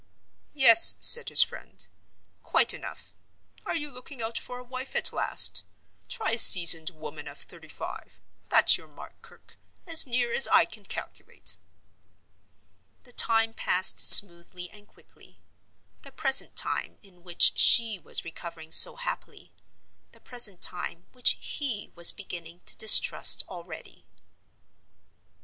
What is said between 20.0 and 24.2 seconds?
present time, which he was beginning to distrust already.